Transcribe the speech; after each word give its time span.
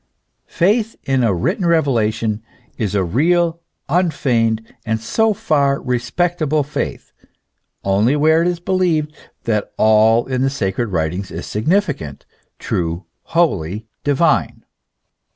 Faith 0.47 0.95
in 1.03 1.23
a 1.23 1.31
written 1.31 1.63
revelation 1.63 2.41
is 2.75 2.95
a 2.95 3.03
real, 3.03 3.59
unfeigned, 3.87 4.63
and 4.83 4.99
so 4.99 5.31
far 5.31 5.79
respectable 5.79 6.63
faith, 6.63 7.13
only 7.83 8.15
where 8.15 8.41
it 8.41 8.47
is 8.47 8.59
believed 8.59 9.13
that 9.43 9.71
all 9.77 10.25
in 10.25 10.41
the 10.41 10.49
sacred 10.49 10.89
\vritings 10.89 11.29
is 11.29 11.45
significant, 11.45 12.25
true, 12.57 13.05
holy, 13.25 13.85
divine. 14.03 14.65